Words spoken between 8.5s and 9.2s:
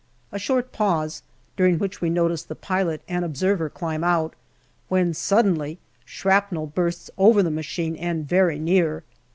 near.